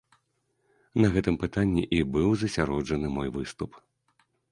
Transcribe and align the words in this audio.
На 1.03 1.07
гэтым 1.15 1.35
пытанні 1.43 1.83
і 1.97 1.99
быў 2.15 2.29
засяроджаны 2.45 3.07
мой 3.19 3.29
выступ. 3.37 3.71